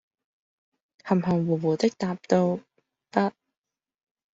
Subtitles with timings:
[1.03, 2.57] 含含胡胡的答道，
[3.11, 3.31] 「不……」